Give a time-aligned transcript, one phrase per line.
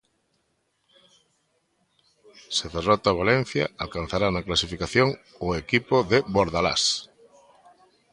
[2.55, 5.09] Se derrota o Valencia, alcanzará na clasificación
[5.45, 6.83] o equipo de Bordalás.